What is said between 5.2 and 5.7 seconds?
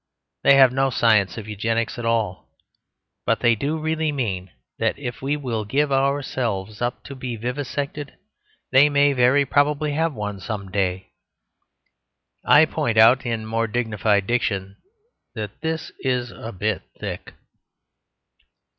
we will